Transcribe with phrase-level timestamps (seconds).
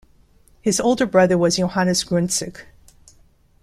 [0.63, 2.61] His older brother was Johannes Gruentzig.